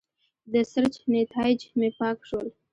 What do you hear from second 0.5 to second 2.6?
د سرچ نیتایج مې پاک شول.